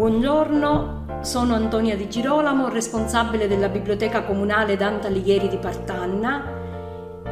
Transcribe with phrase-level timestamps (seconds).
[0.00, 6.42] Buongiorno, sono Antonia Di Girolamo, responsabile della Biblioteca Comunale Dante Alighieri di Partanna.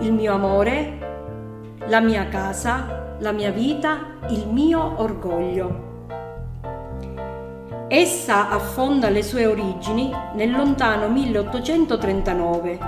[0.01, 5.87] Il mio amore, la mia casa, la mia vita, il mio orgoglio.
[7.89, 12.79] Essa affonda le sue origini nel lontano 1839,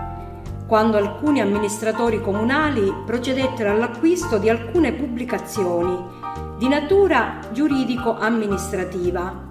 [0.66, 6.18] quando alcuni amministratori comunali procedettero all'acquisto di alcune pubblicazioni
[6.58, 9.48] di natura giuridico-amministrativa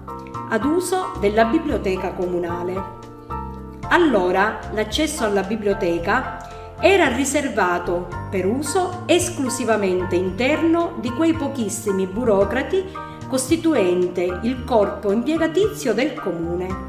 [0.52, 2.98] ad uso della biblioteca comunale.
[3.88, 12.84] Allora l'accesso alla biblioteca era riservato per uso esclusivamente interno di quei pochissimi burocrati
[13.28, 16.88] costituente il corpo impiegatizio del comune.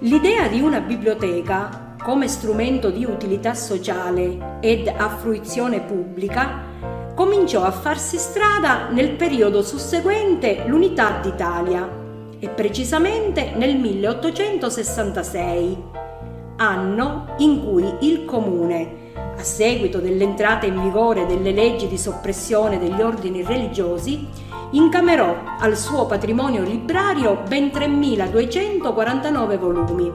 [0.00, 6.72] L'idea di una biblioteca come strumento di utilità sociale ed a fruizione pubblica
[7.14, 11.88] cominciò a farsi strada nel periodo susseguente l'Unità d'Italia
[12.38, 15.82] e precisamente nel 1866,
[16.56, 19.02] anno in cui il comune
[19.36, 24.28] a seguito dell'entrata in vigore delle leggi di soppressione degli ordini religiosi,
[24.70, 30.12] incamerò al suo patrimonio librario ben 3.249 volumi,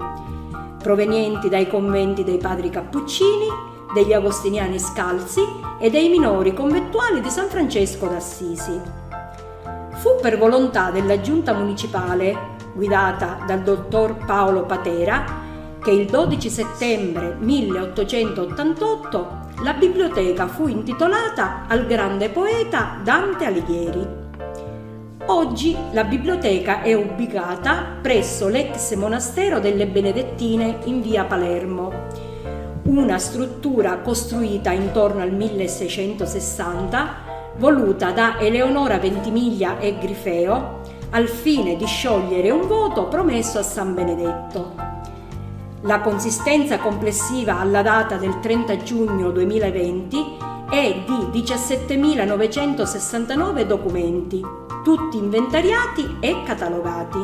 [0.81, 3.47] provenienti dai conventi dei padri cappuccini,
[3.93, 5.41] degli agostiniani scalzi
[5.79, 8.79] e dei minori conventuali di San Francesco d'Assisi.
[9.93, 15.47] Fu per volontà della giunta municipale, guidata dal dottor Paolo Patera,
[15.81, 24.17] che il 12 settembre 1888 la biblioteca fu intitolata al grande poeta Dante Alighieri.
[25.25, 32.07] Oggi la biblioteca è ubicata presso l'ex monastero delle Benedettine in via Palermo,
[32.89, 40.79] una struttura costruita intorno al 1660, voluta da Eleonora Ventimiglia e Grifeo
[41.11, 44.73] al fine di sciogliere un voto promesso a San Benedetto.
[45.81, 50.37] La consistenza complessiva alla data del 30 giugno 2020
[50.71, 54.43] è di 17.969 documenti,
[54.83, 57.19] tutti inventariati e catalogati.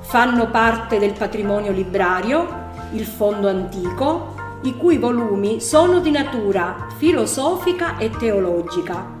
[0.00, 7.98] Fanno parte del patrimonio librario il fondo antico, i cui volumi sono di natura filosofica
[7.98, 9.14] e teologica.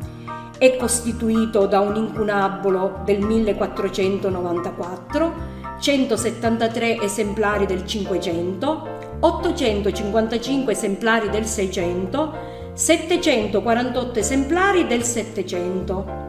[0.58, 8.88] È costituito da un incunabolo del 1494 173 esemplari del 500,
[9.20, 12.32] 855 esemplari del 600,
[12.72, 16.24] 748 esemplari del 700.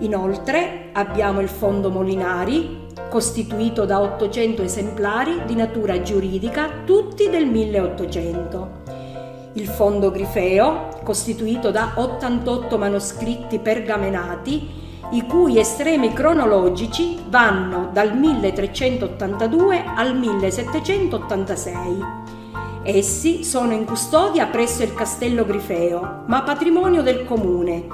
[0.00, 8.78] Inoltre abbiamo il fondo Molinari, costituito da 800 esemplari di natura giuridica, tutti del 1800.
[9.54, 14.78] Il fondo Grifeo, costituito da 88 manoscritti pergamenati,
[15.10, 21.98] i cui estremi cronologici vanno dal 1382 al 1786.
[22.82, 27.86] Essi sono in custodia presso il Castello Grifeo, ma patrimonio del comune,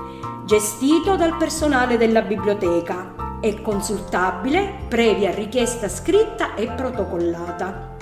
[0.44, 7.94] gestito dal personale della biblioteca e consultabile previa richiesta scritta e protocollata.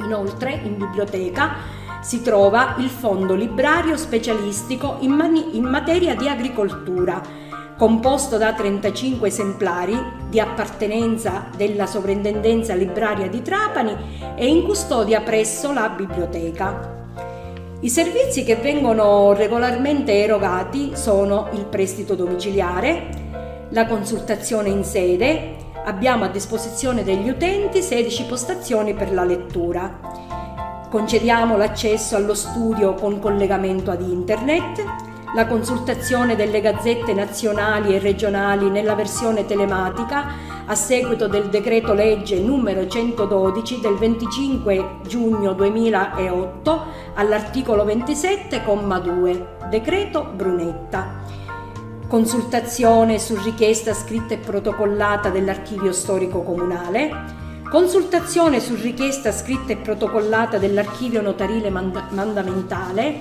[0.00, 7.22] Inoltre in biblioteca si trova il fondo librario specialistico in, mani- in materia di agricoltura,
[7.78, 9.98] composto da 35 esemplari
[10.28, 13.96] di appartenenza della Sovrintendenza Libraria di Trapani
[14.36, 17.00] e in custodia presso la biblioteca.
[17.80, 23.21] I servizi che vengono regolarmente erogati sono il prestito domiciliare,
[23.72, 29.98] la consultazione in sede, abbiamo a disposizione degli utenti 16 postazioni per la lettura.
[30.90, 34.84] Concediamo l'accesso allo studio con collegamento ad internet,
[35.34, 40.26] la consultazione delle gazzette nazionali e regionali nella versione telematica
[40.66, 46.82] a seguito del decreto legge numero 112 del 25 giugno 2008
[47.14, 51.41] all'articolo 27,2 decreto Brunetta.
[52.12, 57.10] Consultazione su richiesta scritta e protocollata dell'archivio storico comunale,
[57.70, 63.20] consultazione su richiesta scritta e protocollata dell'archivio notarile mand- mandamentale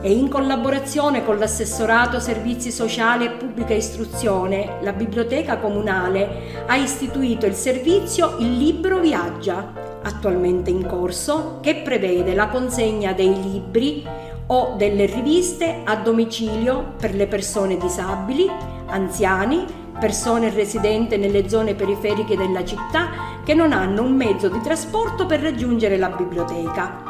[0.00, 7.46] e in collaborazione con l'Assessorato Servizi Sociali e Pubblica Istruzione, la Biblioteca Comunale ha istituito
[7.46, 9.72] il servizio Il Libro Viaggia,
[10.04, 14.06] attualmente in corso, che prevede la consegna dei libri
[14.48, 18.50] o delle riviste a domicilio per le persone disabili,
[18.86, 19.64] anziani,
[19.98, 25.40] persone residenti nelle zone periferiche della città che non hanno un mezzo di trasporto per
[25.40, 27.02] raggiungere la biblioteca.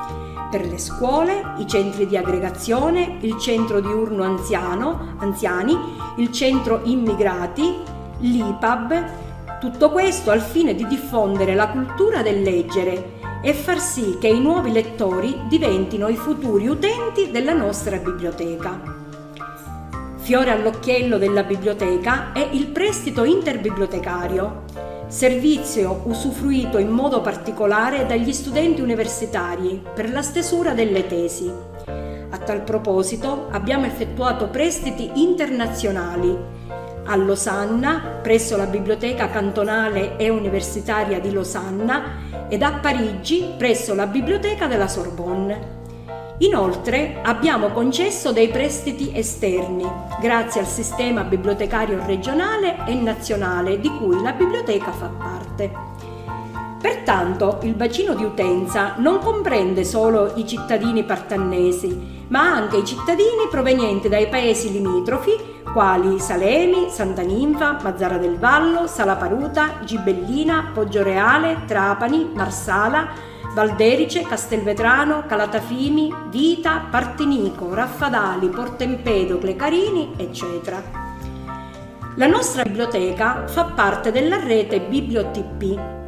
[0.50, 5.76] Per le scuole, i centri di aggregazione, il centro diurno anziano, anziani,
[6.18, 7.74] il centro immigrati,
[8.20, 9.22] l'IPAB,
[9.64, 13.12] Tutto questo al fine di diffondere la cultura del leggere
[13.44, 18.80] e far sì che i nuovi lettori diventino i futuri utenti della nostra biblioteca.
[20.16, 24.64] Fiore all'occhiello della biblioteca è il prestito interbibliotecario,
[25.08, 31.52] servizio usufruito in modo particolare dagli studenti universitari per la stesura delle tesi.
[32.30, 36.62] A tal proposito abbiamo effettuato prestiti internazionali
[37.06, 44.06] a Losanna presso la Biblioteca Cantonale e Universitaria di Losanna ed a Parigi presso la
[44.06, 45.82] Biblioteca della Sorbonne.
[46.38, 49.88] Inoltre abbiamo concesso dei prestiti esterni
[50.20, 55.70] grazie al sistema bibliotecario regionale e nazionale di cui la biblioteca fa parte.
[56.80, 63.48] Pertanto il bacino di utenza non comprende solo i cittadini partannesi, ma anche i cittadini
[63.48, 72.30] provenienti dai paesi limitrofi quali Salemi, Santa Ninfa, Mazzara del Vallo, Salaparuta, Gibellina, Poggioreale, Trapani,
[72.32, 73.08] Marsala,
[73.54, 80.80] Valderice, Castelvetrano, Calatafimi, Vita, Partinico, Raffadali, Portempedocle, Carini, eccetera.
[82.14, 86.03] La nostra biblioteca fa parte della rete BiblioTP.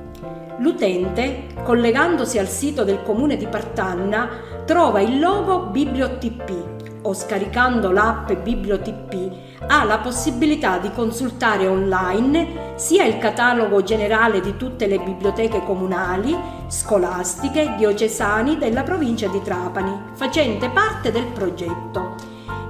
[0.58, 4.28] L'utente, collegandosi al sito del comune di Partanna,
[4.64, 13.04] trova il logo BiblioTP o scaricando l'app BiblioTP ha la possibilità di consultare online sia
[13.04, 16.36] il catalogo generale di tutte le biblioteche comunali,
[16.68, 22.14] scolastiche, diocesani della provincia di Trapani, facente parte del progetto.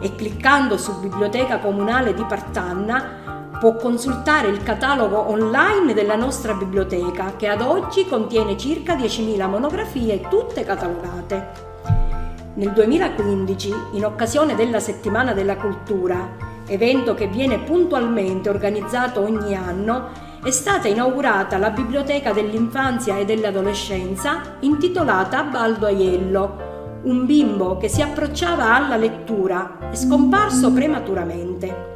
[0.00, 3.25] E cliccando su Biblioteca Comunale di Partanna
[3.58, 10.20] può consultare il catalogo online della nostra biblioteca che ad oggi contiene circa 10.000 monografie
[10.28, 11.64] tutte catalogate.
[12.54, 20.24] Nel 2015, in occasione della Settimana della Cultura, evento che viene puntualmente organizzato ogni anno,
[20.42, 28.02] è stata inaugurata la Biblioteca dell'infanzia e dell'adolescenza intitolata Baldo Aiello, un bimbo che si
[28.02, 31.94] approcciava alla lettura e scomparso prematuramente.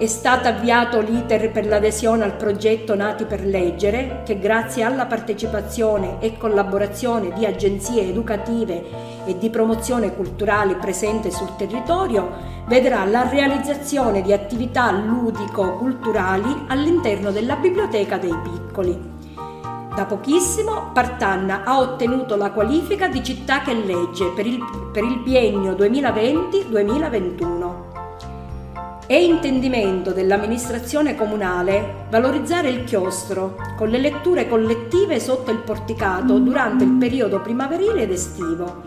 [0.00, 6.16] È stato avviato l'iter per l'adesione al progetto Nati per Leggere, che grazie alla partecipazione
[6.20, 8.82] e collaborazione di agenzie educative
[9.26, 12.30] e di promozione culturale presenti sul territorio,
[12.66, 18.98] vedrà la realizzazione di attività ludico-culturali all'interno della Biblioteca dei Piccoli.
[19.94, 24.60] Da pochissimo Partanna ha ottenuto la qualifica di città che legge per il,
[24.90, 27.89] per il biennio 2020-2021.
[29.10, 36.84] È intendimento dell'amministrazione comunale valorizzare il chiostro con le letture collettive sotto il porticato durante
[36.84, 38.82] il periodo primaverile ed estivo,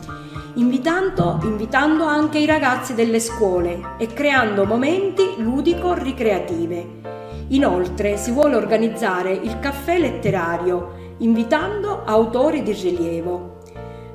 [0.53, 7.01] invitando, invitando anche i ragazzi delle scuole e creando momenti ludico-ricreative.
[7.49, 13.52] Inoltre si vuole organizzare il caffè letterario, invitando autori di rilievo.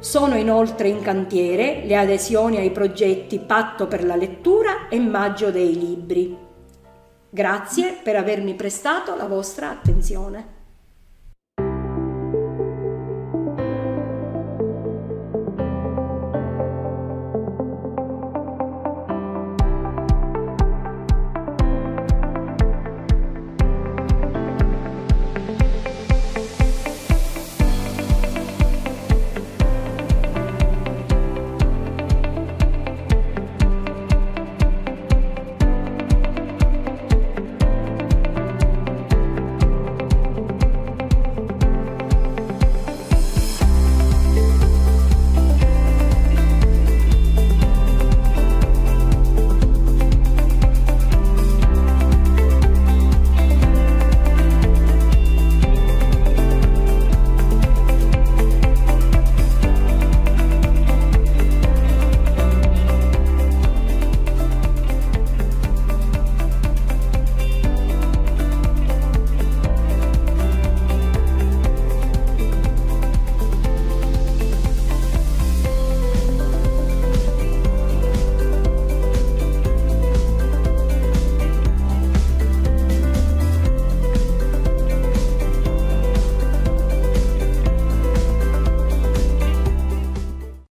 [0.00, 5.76] Sono inoltre in cantiere le adesioni ai progetti Patto per la lettura e Maggio dei
[5.76, 6.36] libri.
[7.28, 10.57] Grazie per avermi prestato la vostra attenzione.